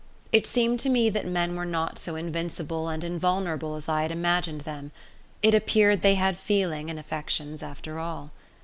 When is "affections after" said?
6.97-7.99